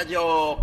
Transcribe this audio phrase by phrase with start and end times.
[0.00, 0.56] ラジオ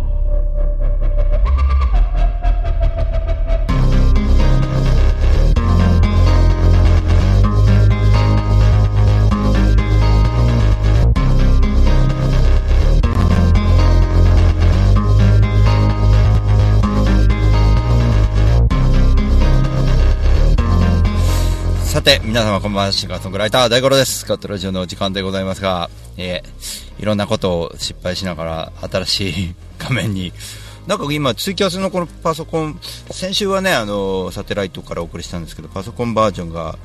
[21.84, 24.18] さて、皆様こんばんは、シンガーソングライター、大五郎です。
[24.18, 30.32] スカットラジオの時間でございますが、えー、いろんなことを失敗しながら、新しい画面に、
[30.86, 32.80] なんか今、ツイキャスのこのパソコン、
[33.10, 36.78] 先週はね、あの、サテライトからお送りしたんですけど、パソコンバージョンが、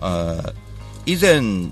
[0.00, 0.52] あ
[1.04, 1.70] 以前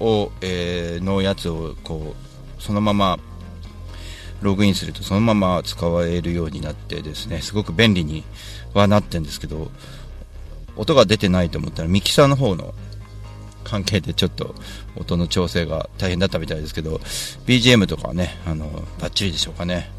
[0.00, 2.14] を、えーのやつを、こ
[2.58, 3.18] う、そのまま、
[4.40, 8.24] ログインするとそのまま使えるようになってですね、すごく便利に
[8.74, 9.70] はなってるんですけど、
[10.76, 12.72] 音が出てないと思ったらミキサーの方の
[13.68, 14.54] 関係でちょっと
[14.96, 17.00] 音の調整が大変だったみたいですけど
[17.46, 18.66] BGM とかはねあの
[19.00, 19.90] バッチリでしょうかね。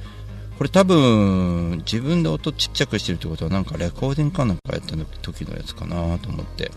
[0.58, 6.72] これ多分自分で音ちっちゃくしてるってことはなんかレコーディングかなんかやった時のやつかなと思って。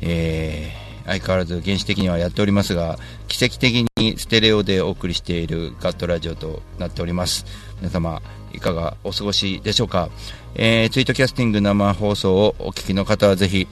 [0.00, 7.46] えー相変わらず原始的にはやっておりますが奇跡的にステレオでお送りしているガットラジオとなっております。
[7.80, 8.20] 皆様
[8.52, 10.10] いかがお過ごしでしょうか、
[10.54, 13.66] えーツイートキャスティング生放送をお聞きの方はぜひ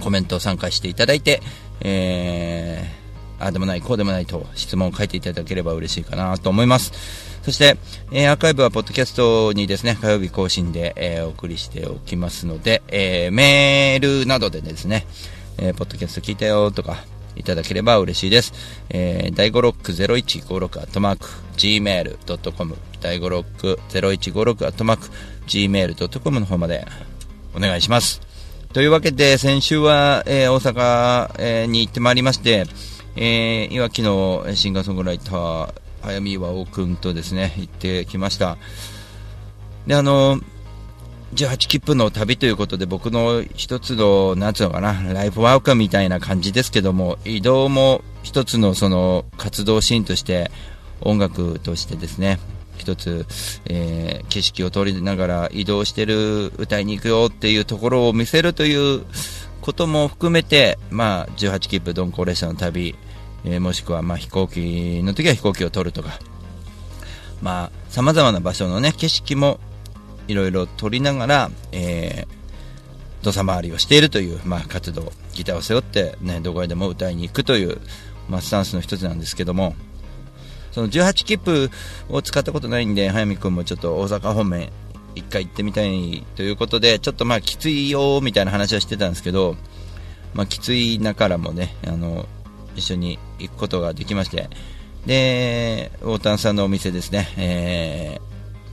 [0.00, 1.40] コメント参加していただいて、
[1.80, 6.92] えー、あでもない、こうでもないと質問を書いていただければ嬉しいかなと思います。
[7.42, 7.76] そして、
[8.12, 15.06] えーアーカイブはポッドキャストにですね、火曜日更新で、えーお送りしておきますので、えーメールなどでですね、
[15.58, 17.04] えーポッドキャスト聞いたよとか、
[17.36, 18.52] いただければ嬉しいです。
[18.90, 25.08] えー、第5ロック0156アットマーク gmail.com 第5ロック0156アットマーク
[25.46, 26.86] gmail.com の方まで
[27.54, 28.29] お願いします。
[28.72, 32.66] というわけで、先週は、えー大阪、えーに行ってまいりまして、
[33.16, 38.58] えー、いわきのシンガーソングライター、早見和夫君とですね、行ってきました。
[39.88, 40.38] で、あの、
[41.34, 50.52] 18切符の旅ということで、僕の一つの、なんつうのかな、ライフワークみたいな感じですけども、移動も一つのその活動シーンとして、
[51.00, 52.38] 音楽としてですね、
[52.80, 53.26] 一つ、
[53.66, 59.04] えー景色を通りながら移動してる、歌いに行くよっていうところを見せるという
[59.60, 62.94] ことも含めて、まあ、18切符鈍行列車の旅、
[63.44, 66.18] えーもしくはまあ飛行機の時は飛行機を撮るとか、
[67.42, 69.58] まあ、様々な場所のね、景色も
[70.28, 77.80] いろいろ撮りながら、えー、土佐回りをしているという、まあ、活動、ギターを背負って、ね、どこへでも歌いに行くという、
[78.28, 79.74] まあ、スタンスの一つなんですけども、
[80.72, 81.70] その18切符
[82.08, 84.70] を使ったことないんで、早見君もちょっと大阪方面
[85.14, 89.56] 一回行ってみたいということで、ちょっとまあきついよみたいな話はしてたんですけど、
[90.34, 92.26] まあきついながらもね、あの、
[92.76, 94.48] 一緒に行くことができまして、
[95.06, 98.18] で、大谷さんのお店ですね、え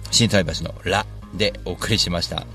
[0.04, 2.46] ー、心斎橋のラでお送りしました。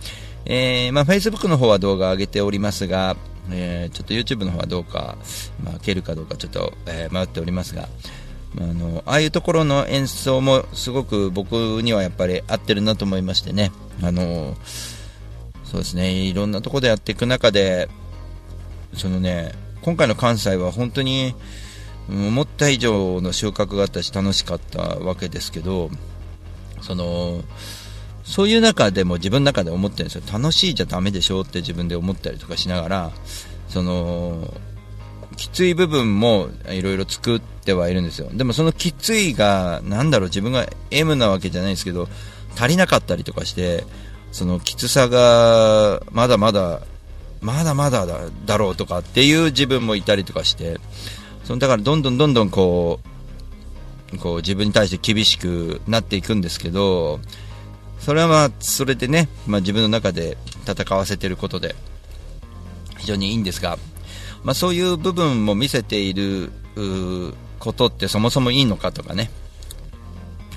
[0.44, 3.16] えー、まあ Facebook の方は動画上げておりますが、
[3.50, 5.16] えー、ちょっと YouTube の方はどうか、
[5.62, 7.88] まあ、消えるかどうかちょっと、えー迷っておりますが、
[8.58, 14.56] あの、ああいうところの演奏もすごく僕にはやっぱり合ってるなと思いましてね、あの、
[15.64, 17.88] そうですね、いろんなところでやっていく中で、
[18.94, 19.52] そのね、
[19.82, 21.34] 今回の関西は本当に、
[22.08, 25.90] 思った以上の収穫があったし楽しかったわけですけど、
[26.80, 27.42] その、
[28.24, 30.22] そういう中でも自分の中で思ってるんですよ。
[30.30, 33.10] 楽しいじゃダメでしょって自分で思ったりとかしながら、
[33.68, 34.52] その、
[35.32, 38.28] きつい部分もいろいろ作ってはいるんですよ。
[38.32, 42.08] でもそのきついが、なんだろう、自分が M なわけじゃないですけど、
[42.56, 43.84] 足りなかったりとかして、
[44.32, 46.80] そのきつさが、まだまだ、
[47.40, 50.80] まだまだだだろうとかっていう自分もいたりとかして、
[51.44, 53.00] そのだからどんどんどんどんこ
[54.12, 57.20] う、こう自分に対して厳しくなっていくんですけど、
[57.98, 60.36] それはまあ、それでね、まあ自分の中で
[60.66, 61.74] 戦わせてることで、
[62.98, 63.78] 非常にいいんですが、
[64.44, 66.50] まあそういう部分も見せている
[67.58, 69.30] ことってそもそもいいのかとかね、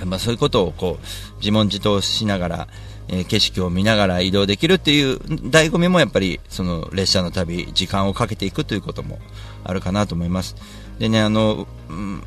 [0.05, 2.67] まあそういうことをこう、自問自答しながら、
[3.07, 9.19] えー景色を見ながら移動できるっていう醍醐味もやっぱりその列車の旅、時間をかけていくということも
[9.63, 10.55] あるかなと思います。
[10.97, 12.23] でね、あの、うん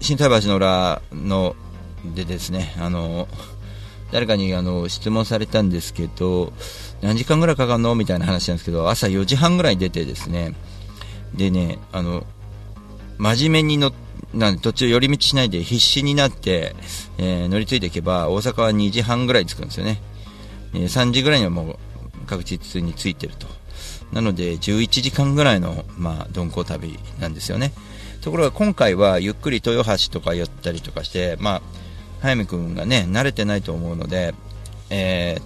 [0.00, 1.54] 新海橋の裏の、
[2.14, 3.28] でですね、あの、
[4.12, 6.52] 誰かにあの質問されたんですけど、
[7.02, 7.94] 何時間ぐらいかかるの？
[7.94, 10.54] みたいな話なんですけど、朝4時半ぐらいに出てですね、
[11.34, 12.24] でね、あの、
[13.18, 13.92] 真面目にの
[14.34, 16.74] なん途中寄り道しないで必死になって、
[17.18, 20.00] えー乗り継いでいけば、大阪は2時半ぐらい着くんですよね。
[20.74, 21.76] えー3時ぐらいにはもう
[22.26, 23.60] 確実に着いてると。
[24.12, 27.72] なので11時間ぐらいの、まあ、鈍行旅なんですよね
[28.20, 31.62] ところが今回はゆっくり豊橋とか寄ったりとかして、まあ、
[32.20, 34.34] 早見君がね慣れてないと思うので、
[34.90, 35.38] え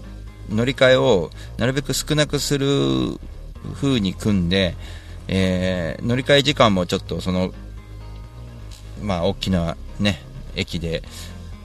[0.51, 2.67] ー、乗り換えをなるべく少なくする
[3.75, 4.75] 風に組んで、
[5.29, 7.53] えー、乗り換え時間もちょっとその、
[9.03, 10.21] まあ、大きな、ね、
[10.57, 11.03] 駅で、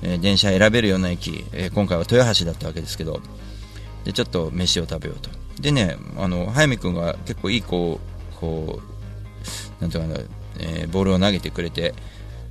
[0.02, 3.22] えー、電車選べるような駅、えー、今回は豊橋だったわけですけど
[4.06, 5.30] でちょっと飯を食べようと。
[5.62, 8.00] でねあの早見君が結構いい子
[8.40, 10.26] こうなんていうかな、
[10.60, 11.94] え、ボールを投げてくれて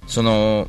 [0.06, 0.68] その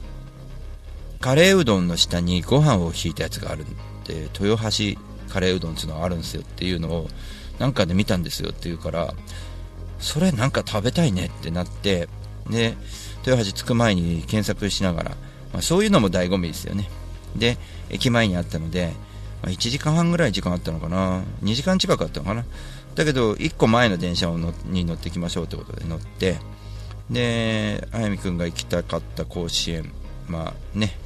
[1.20, 3.68] カレーうどんの下にご飯を引いたやつがあるん
[4.06, 4.98] で豊橋
[5.30, 7.08] カレーうどんっていうのがあるんですよっていうのを
[7.60, 9.14] なんかで見たんですよって言うから
[10.00, 12.08] それなんか食べたいねってなって
[12.50, 12.76] で
[13.26, 15.10] 豊橋着く前に検索しながら、
[15.54, 16.90] まあ、そういうのも醍醐味ですよね。
[17.36, 17.58] で
[17.90, 18.94] 駅前にあったので、
[19.44, 21.22] まあ、1時間半ぐらい時間あったのかな。
[21.44, 22.46] 2時間近くあったのかな。
[22.96, 26.38] だけど1個前の電車をのに乗ってきましょうということで乗って
[27.10, 29.92] であやみくんが行きたかった甲子園
[30.28, 30.98] まあね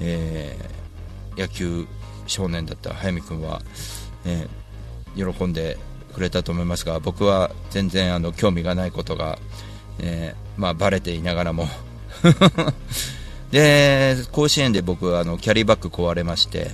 [0.00, 1.86] えー、野球
[2.26, 3.62] 少年だった早見君は、
[4.24, 5.78] えー、喜んで
[6.12, 9.38] くれたと思いますが僕は全然あの興味がないことが、
[9.98, 11.68] えー、まあ、バレていながらも。
[13.50, 16.70] で甲子園で僕はあのキャリーバッグ壊れまして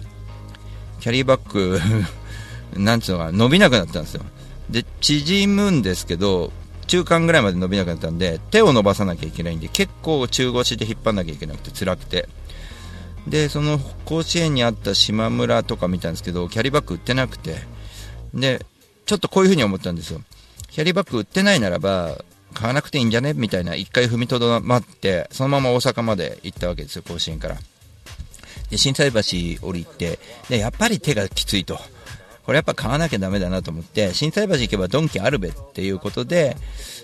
[1.01, 1.81] キャリーバッグ
[2.81, 4.23] なんつうのか伸びなくなったんですよ。
[4.71, 6.53] で縮むんですけど
[6.87, 12.29] 中間ぐらいまで伸びなくなったんで手を伸ばさなきゃいけないんで結構中腰で引っ張らなきゃいけなくて辛くて。
[13.27, 17.57] でその甲子園にあった島村とか見たんですけどキャリーバッグ売ってなくて。
[18.35, 18.65] で
[19.09, 20.21] ちょっとこういうふうに思ったんですよ。
[20.71, 22.23] キャリーバッグ売ってないならば
[22.53, 23.33] 買わなくていいんじゃね？
[23.33, 27.57] みたいな一回踏みとどまってそのまま大阪まで行ったわけですよ甲子園から。
[28.71, 30.19] で心斎橋降りて
[30.51, 31.81] でやっぱり手がきついと。
[32.45, 36.57] これやっぱ買わなきゃだめだなと思って、心斎橋行けばドンキあるべっていうことで、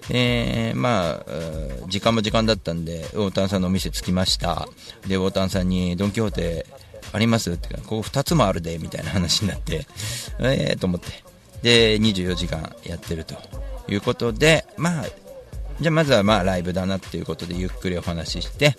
[0.09, 4.67] えー、まあ、時間も時間だったんで、ウォータンさんのお店着きました。
[5.07, 6.65] で、ウォータンさんにドンキホーテ
[7.13, 7.53] あります？
[7.53, 9.87] ってここ2つもあるで、みたいな話になって、
[10.39, 11.09] えーと思って。
[11.65, 13.35] で、24時間やってると
[13.89, 15.05] いうことで、まあ、
[15.81, 18.77] じゃあまずはまあライブだなっていうことでゆっくりお話しして、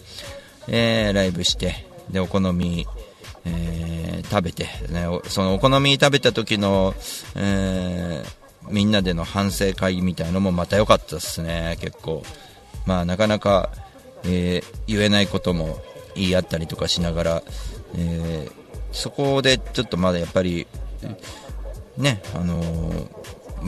[0.68, 2.86] えー、ライブして、で、お好み、
[3.44, 6.94] えー、食べて、ね、そのお好み食べた時の、
[7.36, 12.22] えー、みんなでの反省会みたいのもまた良かったですね、結構。
[12.86, 13.72] まあ、なかなか、
[14.26, 15.82] えー、言えないことも
[16.14, 17.44] 言い合ったりとかしながら、
[17.98, 18.48] え
[18.92, 20.68] そこでちょっとまだやっぱり、
[21.98, 22.62] ね、あの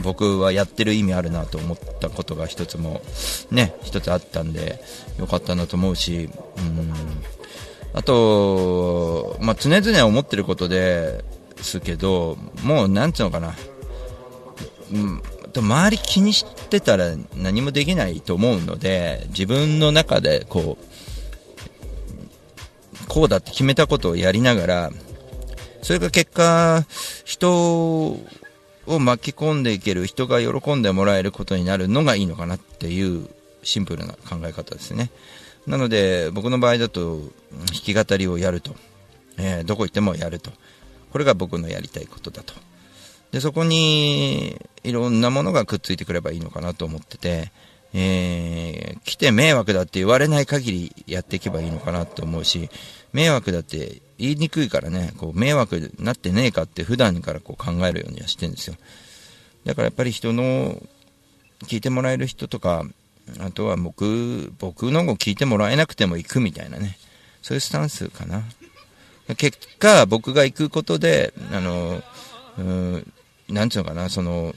[0.02, 3.00] 僕はやってる意味あるなと思ったことが一つも、
[3.50, 4.80] ね、一つあったんで、
[5.18, 6.28] よかったなと思うし、
[6.58, 6.92] うん。
[7.94, 11.24] あと、まあ、常々思ってることで
[11.56, 13.54] すけど、もうなんていうのかな、
[14.92, 15.22] うん、
[15.56, 20.84] 周り気にしてたら何もできないと思うので、自分の中でこう、
[23.08, 24.92] こうだって決めたことをやりながら、
[25.88, 26.84] それが結果、
[27.24, 27.50] 人
[28.10, 28.18] を
[28.98, 33.26] 巻き込んでいける、人が喜んでもらえることになるのがいいのかなっていう
[33.62, 35.10] シンプルな考え方ですね。
[35.66, 38.76] なので、僕の場合だと、弾き語りをやると。
[39.38, 40.52] えー、どこ行ってもやると。
[41.10, 42.52] これが僕のやりたいことだと。
[43.32, 47.50] で、そこに、いろんなものがくっついてくればいいのかなと思ってて、
[47.94, 52.68] えー、来て迷惑だって言われない限りやっていけばいいのかなと思うし、
[53.14, 58.76] 迷惑だって言いにくいからね、こう迷惑になってねえかって普段からこう考えるようにはしてるんですよ。
[59.64, 60.80] だからやっぱり人の、
[61.66, 62.84] 聞いてもらえる人とか、
[63.40, 66.98] あとは僕、僕のを聞いてもらえなくても行くみたいなね。
[67.42, 68.42] そういうスタンスかな。
[69.36, 72.02] 結果、僕が行くことで、あの、
[72.58, 73.12] うん、
[73.48, 74.54] なんていうのかな、その、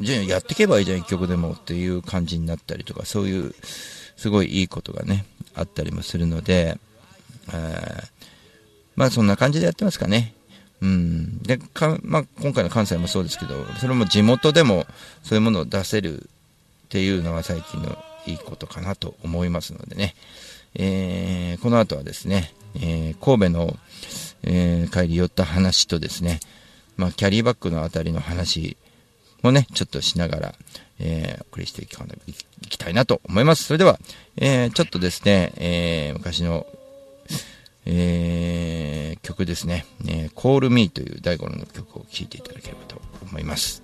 [0.00, 3.54] じゃあやっていけばいいじゃん、一曲でもっていう感じになったりとか、そういう、
[4.16, 6.78] すごいいいことがね、あったりもするので、
[7.48, 8.08] えー、
[8.96, 10.34] まあそんな感じでやってますかね。
[10.82, 11.38] うん。
[11.42, 14.86] で、か、まあ今回の関西もそうですけど、それも地元でも
[15.22, 20.14] そういうものを出せるっていうのが最近のいいことかなと思いますのでね、
[20.74, 23.76] えー、この後はですね、えー、神戸の、
[24.42, 26.40] えー、帰り寄った話とですね、
[26.96, 28.76] まあ、キャリーバッグのあたりの話
[29.42, 30.54] もね、ちょっとしながら、
[30.98, 33.64] えー、お送りしていきたいなと思います。
[33.64, 33.98] それでは、
[34.36, 36.66] えー、ちょっとですね、えー、昔の、
[37.86, 43.82] えー、曲ですね、えー、Call Me という大五郎の曲を聴いていただければと思います。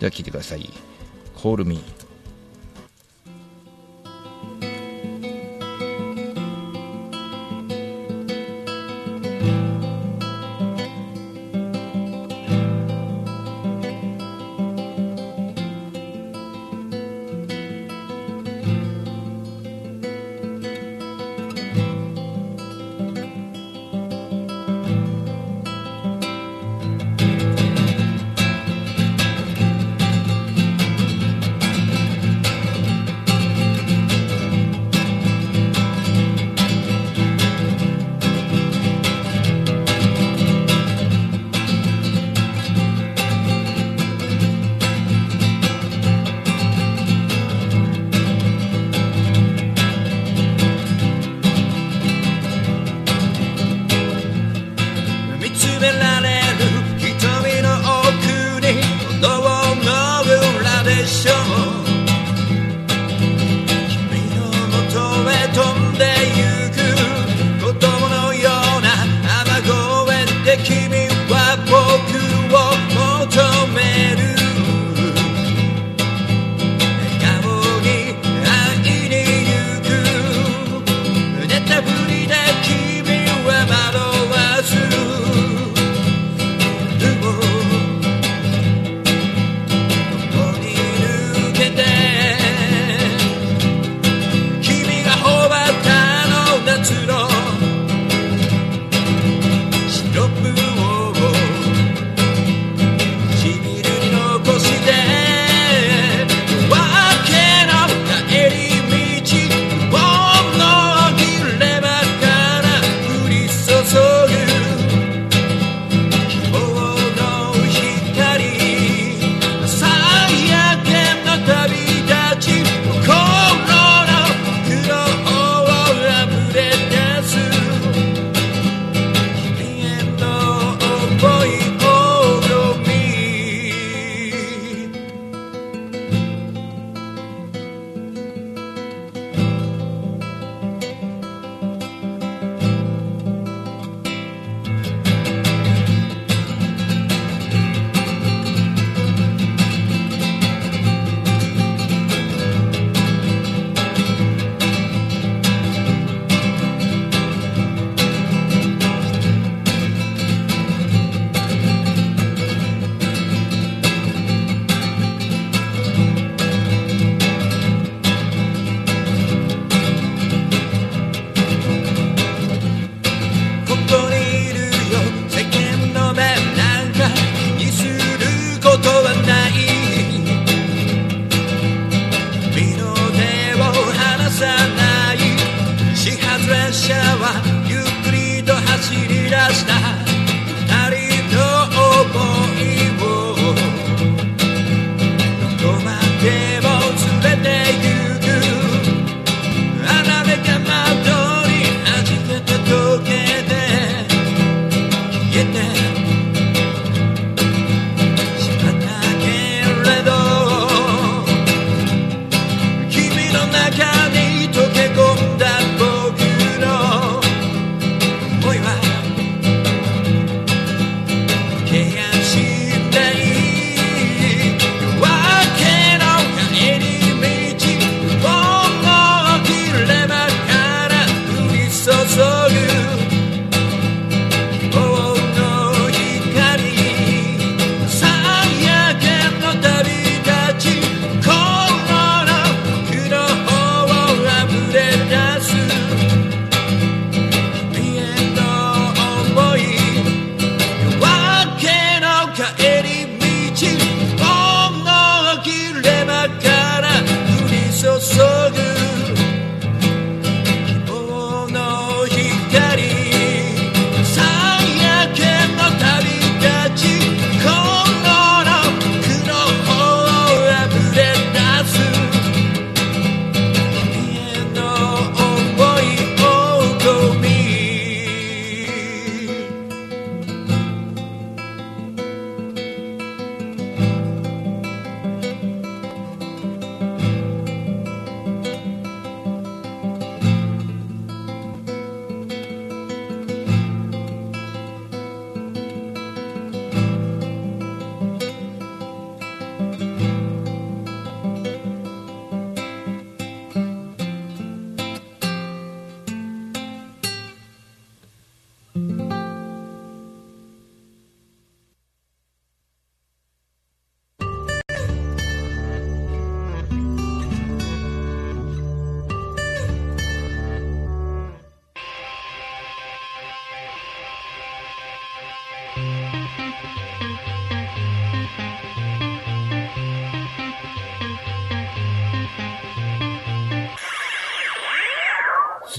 [0.00, 0.68] では聴いてください。
[1.36, 1.80] Call Me。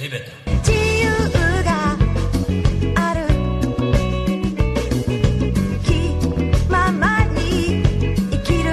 [0.07, 0.15] 自
[0.71, 1.11] 由
[1.65, 1.97] が
[2.95, 3.27] ある
[5.83, 6.15] 気
[6.71, 7.83] ままに
[8.31, 8.69] 生きる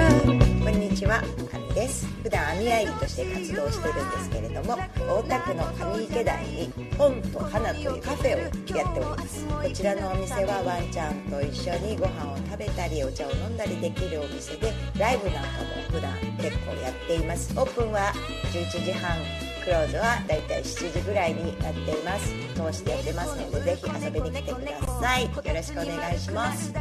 [0.63, 1.17] こんにちは、
[1.53, 2.07] あみです。
[2.23, 5.65] 普段網あいりとして活動してるんですけれども、大田区の
[5.97, 8.51] 上池台に本と花というカフェをやっ
[8.93, 9.45] ております。
[9.45, 17.51] こちらのお店はワンちゃんと一緒にご飯を食べたりお茶を飲んだりできるお店で、ライブなんかも普段結構やっています。
[17.59, 18.13] オープンは
[18.53, 19.17] 11時半。
[19.65, 22.31] クローズはだいたい7時ぐらいになっています。
[22.53, 25.23] 通してやってますのでぜひ遊びに来てください。
[25.23, 26.71] よろしくお願いします。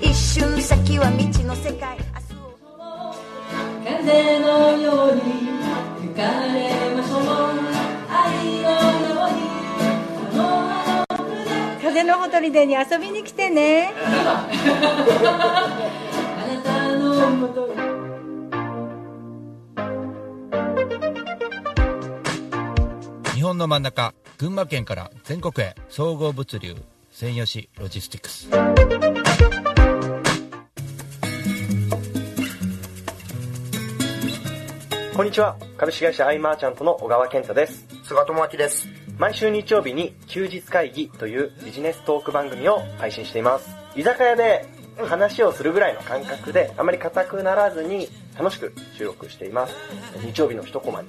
[0.00, 1.98] 一瞬先は未知の世界
[3.84, 5.20] 風のように
[6.02, 6.22] 吹か
[6.54, 7.22] れましょう
[8.12, 8.70] 愛の
[9.08, 9.42] ように
[11.82, 13.92] 風のほとりでに遊びに来てね。
[14.06, 14.46] あ
[16.46, 17.85] なたのもとに
[23.56, 26.76] 本の真ん中群馬県から全国へ総合物流
[27.10, 28.50] 専用紙ロジスティクス
[35.16, 35.56] こんにちは。
[35.78, 37.86] 株式会社アイマーチャントの小川健太です。
[38.04, 38.86] 菅智明です。
[39.16, 43.74] 毎週日曜日に休日会議というビジネストーク番組を配信しています。
[43.96, 44.66] 居酒屋で
[45.08, 49.74] 話をするぐらいの感覚で、あまり硬くならずに楽しく収録しています。
[50.20, 51.08] 日曜日の一コマに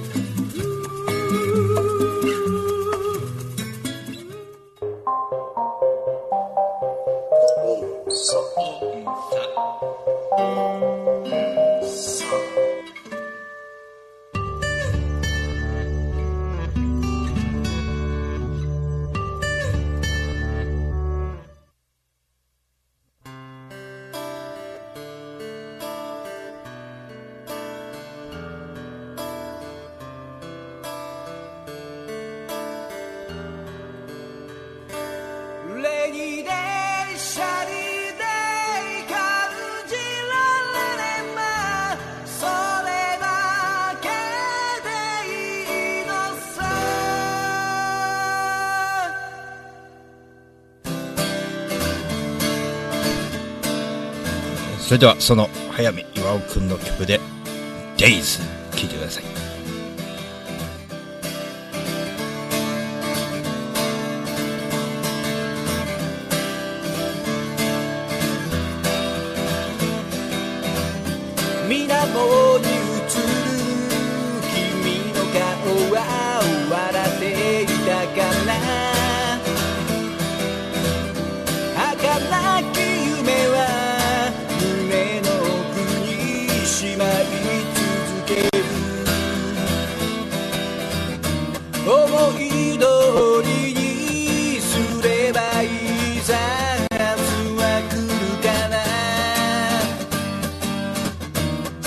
[54.91, 57.21] それではその早見岩尾くんの曲で
[57.95, 58.41] 「Days」
[58.75, 59.60] 聴いてください。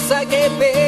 [0.08, 0.84] sa que beba.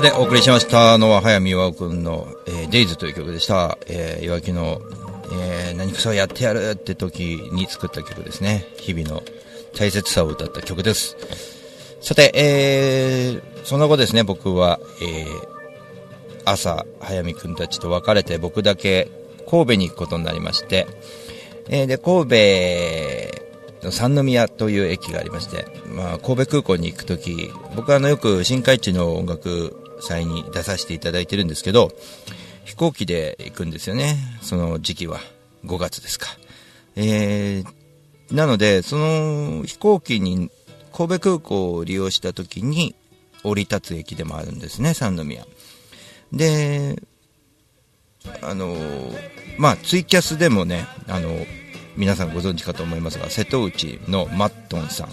[0.00, 3.76] それでお送りしましたのは早見岩尾くんの、えー、デイズという曲でした。
[3.86, 4.80] えー、岩木の、
[5.30, 8.66] えー、何かそうやってやるって時に作った曲ですね。
[8.78, 9.22] 日々の
[9.76, 11.18] 大切さを歌った曲です。
[12.00, 19.10] さて、えー、その後ですね、僕は、えー、朝、早見くんたちと別れて僕だけ
[19.50, 20.86] 神戸に行くことになりまして、
[21.68, 23.36] えー、で、神
[23.82, 31.92] 戸、三宮という駅がありまして、まあ、神戸空港に行くとき、僕はあのよく新海地の音楽祭に出させていただいてるんですけど、
[32.64, 35.20] 飛行機で行くんですよね、その時期は。
[35.64, 36.28] 5月ですか。
[36.96, 40.50] えー、なので、その飛行機に、
[40.92, 42.96] 神戸空港を利用したときに
[43.44, 45.46] 降り立つ駅でもあるんですね、三宮。
[46.32, 47.00] で、
[48.42, 48.76] あの、
[49.58, 51.30] まあ、ツイキャスでもね、あの、
[51.96, 55.08] 皆さんご存知かと思いますが、瀬戸内のマットンさ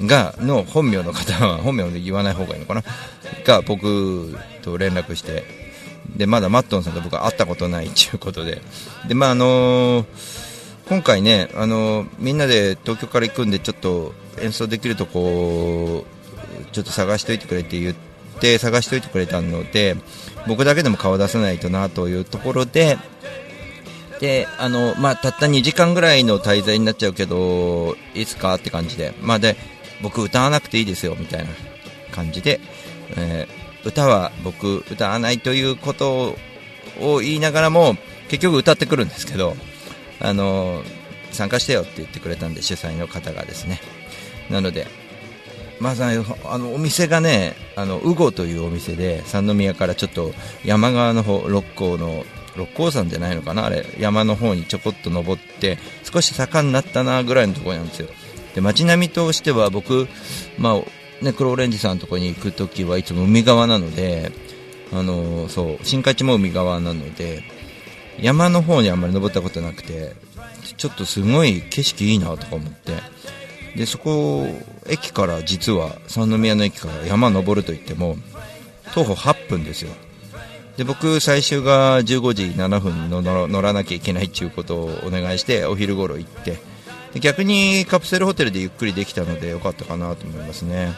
[0.00, 2.82] んが、の本名の方は、本名で言わない方がいいのかな？
[3.44, 5.44] が、僕と連絡して、
[6.16, 8.60] で、まだマットンさんと僕は会ったことないということで、
[9.08, 10.06] で、まあ、あの
[10.88, 16.04] 今回ね、あのみんなで東京から行くんで、ちょっと演奏できるとこ、
[16.72, 17.94] ちょっと探しておいてくれって言っ
[18.40, 19.96] て、探しておいてくれたので、
[20.46, 22.98] 僕だけでも顔出さないとなというところで、
[24.22, 29.56] で、あの、まあ、たった2時間ぐらいの滞在になっちゃうけど、いつかって感じで、まあ、で、
[30.00, 31.50] 僕歌わなくていいですよ、みたいな
[32.10, 32.58] 感じで、
[33.16, 36.36] えー歌は僕歌わないということ
[37.00, 37.96] を言いながらも、
[38.28, 39.56] 結局歌ってくるんですけど、
[40.20, 40.82] あの、
[41.32, 43.80] 参加してよって言ってくれたんで、主催の方がですね。
[44.50, 44.86] なので、
[45.80, 46.12] まずあ
[46.58, 50.32] の、お店がね、あの、ウゴというお店で、三宮からちょっと
[50.64, 52.24] 山側の方、六甲の、
[52.56, 53.66] 六甲山じゃないのかな？
[53.66, 55.78] あれ、山の方にちょこっと登って、
[56.10, 58.08] 少し坂になったなぐらいのところなんですよ。
[58.54, 60.08] で、街並みとしては僕、
[60.58, 64.32] まあ、ね、黒オレンジさんのとこに行くときはいつも海側なので、
[64.92, 67.42] あのそう新海地も海側なので
[68.20, 70.12] 山の方にあんまり登ったことなくて
[70.76, 72.92] ちょっとすごい景色いいなとか思って。
[73.74, 74.46] でそこ
[74.86, 78.16] 駅から実は三宮の駅から山登るといっても
[78.92, 79.92] 徒歩8分ですよ。
[80.76, 82.04] で僕最終が15
[82.34, 86.58] 時7分に乗らなきゃいけないっていうことをお願いしてお昼頃行って
[87.20, 90.94] 逆にカプセルホテルでゆっくりできたのでよかったかなと思いますね。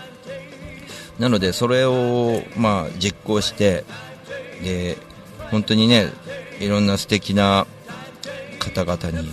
[1.19, 3.85] なのでそれをまあ実行して
[4.63, 4.97] で
[5.51, 6.09] 本当にね
[6.61, 7.67] いろんな素敵な
[8.59, 9.29] 方々に、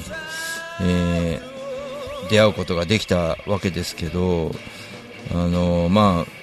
[0.81, 1.51] えー
[2.31, 4.51] 出会うことができたわけですけど
[5.33, 6.40] あのまあ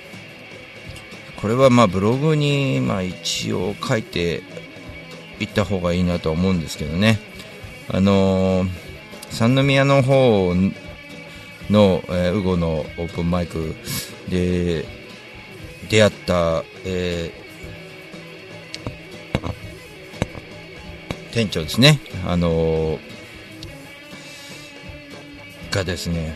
[1.40, 4.42] これはまあブログにまあ一応書いて
[5.40, 7.18] いった方がいいなと思うんですけどね。
[7.88, 8.64] あの
[9.30, 10.54] 三宮の方
[11.70, 13.74] の、えー、ウゴのオープンマイク
[14.28, 14.84] で
[15.88, 17.48] 出会った、えー
[21.30, 22.98] 店長ですね、あのー
[25.70, 26.34] がですね、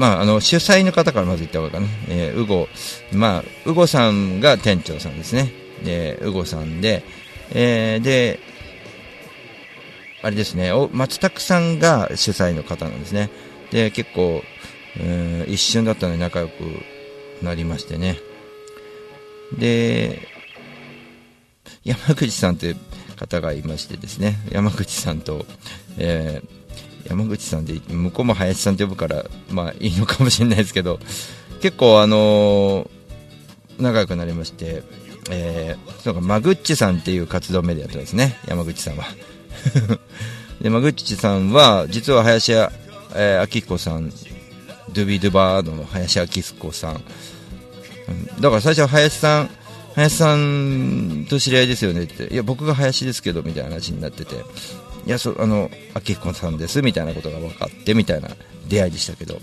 [0.00, 2.68] まあ、あの主催の方からまず言った方がいいかな、えー、ウゴ、
[3.12, 5.52] まあ、ウゴさんが店長さんですね、
[5.84, 7.04] でウゴさんで、
[7.52, 8.40] えーで、
[10.22, 13.28] あれですね、お松拓さんが主催の方なんですね、
[13.72, 14.42] で結構、
[14.96, 16.52] えー一瞬だったので仲良く
[17.42, 18.18] なりましてね、
[19.58, 20.26] で、
[21.84, 22.76] 山口さんという
[23.16, 25.44] 方がいましてですね、山口さんと、
[25.98, 26.59] えー
[27.06, 30.98] 山口さんで向こうも林さんと呼ぶから、まあいいのかもしれないですけど、
[31.60, 33.00] 結構あのー
[33.80, 34.82] 仲良くなりまして、
[35.30, 39.04] えー、そうか、マグッチさんっていう活動メディアやってますね、山口さんは。
[40.60, 42.70] で、マグッチさんは、実は林家、
[43.14, 44.10] えー、明彦さん、
[44.92, 49.50] ドゥビドゥバードの林明彦さん、うんだから最初は林さん、
[49.94, 54.36] 林さんと知り合いですよねって、いや、僕が林ですけど、みたいな話になってて、
[55.06, 58.28] いや、そあの、明彦さんです、みたいなことが分かって、みたいな
[58.68, 59.40] 出会いでしたけど、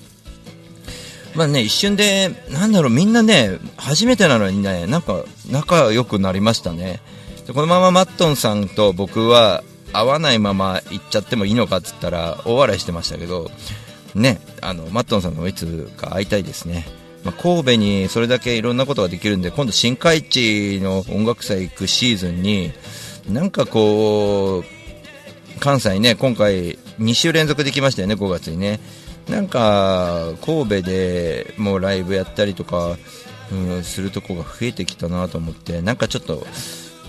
[1.36, 7.00] まあね、一瞬で、なんだろう、みんなね、初めてなのにね、なんか、仲良くなりましたね。
[7.46, 13.52] でこのままマットンさんと僕は、会わないまま行っちゃってもいいのかっつったら、大笑いしてましたけど、
[14.15, 16.88] ね、あの、マットンさんともいつか会いたいですね。
[17.24, 22.72] まあ、神戸にそれだけいろんなことができるんで、今度新海地の音楽祭行くシーズンに、
[23.30, 24.76] なんかこう、
[25.60, 28.80] 関西ね、今回2週連続できましたよね、5月にね。
[29.30, 32.98] なんか、神戸でもうライブやったりとか、
[33.52, 36.46] うん、するとこが増えてきたなと思って、なんかちょっと、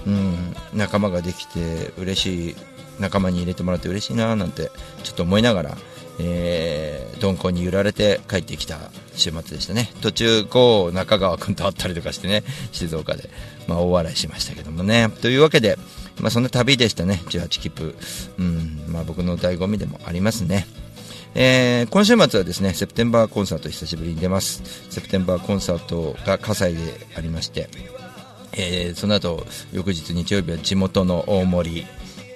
[0.06, 2.56] うん、仲間ができて嬉しい、
[2.98, 4.70] 仲間に入れてもらって嬉しいななんて、
[5.02, 5.78] ちょっと思いながら、
[6.20, 9.92] えー、鈍行に揺られて帰ってきた週末でしたね。
[10.00, 13.30] 途中、こう、中川君と会ったりとかしてね、静岡で、
[13.66, 15.10] まあ、大笑いしましたけどもね。
[15.20, 15.78] というわけで、
[16.20, 17.94] まあ、そんな旅でしたね、18切符。
[18.38, 20.66] うん、まあ、僕の醍醐味でもありますね。
[21.34, 24.62] えー今週末はですね、セプテンバーコンサート久しぶりに出ます。
[24.90, 27.68] セプテンバーコンサートが葛西でありまして、
[28.52, 31.86] えーその後、翌日日曜日は地元の大森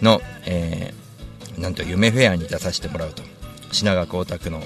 [0.01, 3.23] の、えーなんと夢フェアに出させてもらうと。
[3.73, 4.63] 品川区大田区の、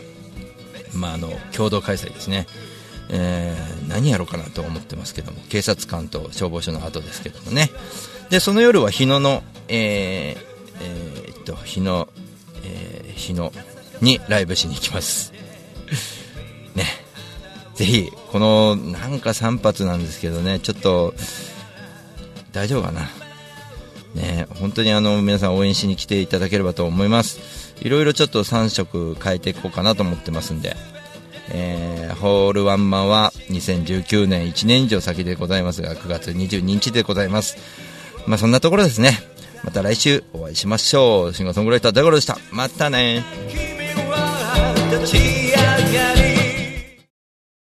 [0.95, 2.47] まあ、あの、共同開催ですね。
[3.09, 7.71] えー何やろうかなと思ってますけども、警察官と消防署の後ですけどもね。
[8.31, 10.47] で、その夜は日野の、えー
[10.81, 12.09] えーっと、日野、
[12.65, 13.51] えー日野
[14.03, 15.33] にライブしに行きます。
[16.75, 16.85] ね。
[17.75, 21.15] ぜひ、この、なんか3発なんですけどね、ちょっと、
[22.53, 23.11] 大丈夫かな。
[24.15, 27.39] ね、本当にあの、皆さん応援しに来ていただければと思います。
[27.81, 30.77] いろいろちょっと3色変えていこうかなと思ってますんで。
[31.51, 37.57] えーホールワンマンは2019年1年以上先でございますが、9月22日でございます。
[38.27, 39.19] まあそんなところですね。
[39.65, 41.35] また来週お会いしましょう。
[41.35, 42.39] シンガーソングライター大五郎でした。
[42.53, 43.25] またね。
[43.49, 43.61] 君
[44.11, 45.46] は